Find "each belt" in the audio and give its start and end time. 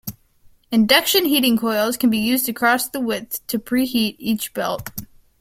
4.17-4.89